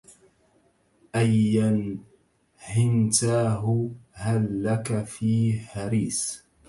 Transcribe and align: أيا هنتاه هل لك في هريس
أيا 1.15 1.97
هنتاه 2.59 3.89
هل 4.11 4.63
لك 4.63 5.03
في 5.03 5.59
هريس 5.59 6.43